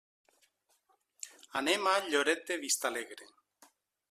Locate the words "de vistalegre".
2.49-3.31